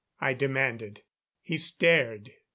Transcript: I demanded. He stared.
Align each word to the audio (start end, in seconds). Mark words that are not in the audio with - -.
I 0.19 0.33
demanded. 0.33 1.03
He 1.43 1.57
stared. 1.57 2.31